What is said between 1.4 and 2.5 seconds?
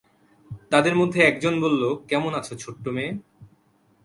বলল, কেমন আছ